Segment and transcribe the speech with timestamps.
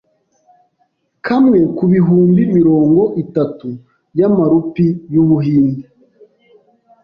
[1.25, 3.69] kamwe ku bihumbi mirongo itatu
[4.19, 5.85] y'amarupi y'Ubuhinde